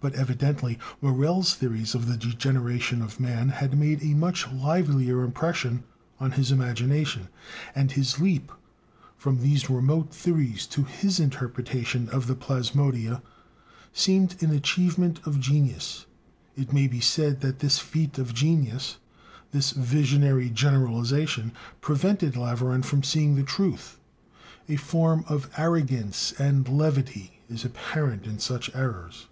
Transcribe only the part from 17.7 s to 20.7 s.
"feat of genius," this visionary